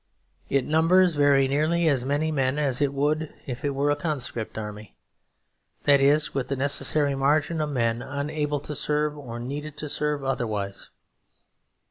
[0.49, 4.57] It numbers very nearly as many men as it would if it were a conscript
[4.57, 4.97] army;
[5.83, 10.23] that is with the necessary margin of men unable to serve or needed to serve
[10.23, 10.89] otherwise.